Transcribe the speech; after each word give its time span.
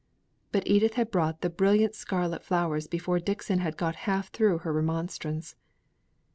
But 0.51 0.65
Edith 0.65 0.95
had 0.95 1.11
brought 1.11 1.41
the 1.41 1.49
brilliant 1.51 1.93
scarlet 1.93 2.43
flowers 2.43 2.87
before 2.87 3.19
Dixon 3.19 3.59
had 3.59 3.77
got 3.77 3.95
half 4.09 4.31
through 4.31 4.57
her 4.65 4.73
remonstrance. 4.73 5.55